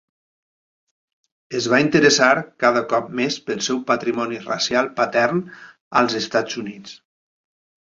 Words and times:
Es 1.59 1.67
va 1.73 1.81
interessar 1.83 2.29
cada 2.65 2.83
cop 2.95 3.13
més 3.21 3.37
pel 3.51 3.61
seu 3.67 3.83
patrimoni 3.93 4.41
racial 4.49 4.91
patern 5.03 5.45
als 6.03 6.19
Estats 6.25 6.61
Units. 6.65 6.99